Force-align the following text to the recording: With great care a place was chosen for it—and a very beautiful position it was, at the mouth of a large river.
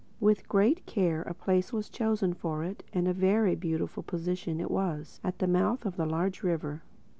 With 0.19 0.49
great 0.49 0.87
care 0.87 1.21
a 1.21 1.35
place 1.35 1.71
was 1.71 1.87
chosen 1.87 2.33
for 2.33 2.63
it—and 2.63 3.07
a 3.07 3.13
very 3.13 3.53
beautiful 3.53 4.01
position 4.01 4.59
it 4.59 4.71
was, 4.71 5.19
at 5.23 5.37
the 5.37 5.45
mouth 5.45 5.85
of 5.85 5.99
a 5.99 6.07
large 6.07 6.41
river. 6.41 6.81